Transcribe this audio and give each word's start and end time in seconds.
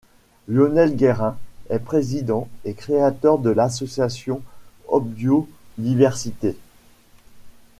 Lionel 0.47 0.95
Guérin 0.95 1.37
est 1.69 1.77
Président 1.77 2.47
et 2.65 2.73
créateur 2.73 3.37
de 3.37 3.51
l'association 3.51 4.41
Hopbiodiversité. 4.87 6.57